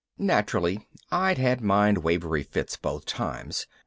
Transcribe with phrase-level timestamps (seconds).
[0.17, 3.67] Naturally I'd had mind wavery fits both times.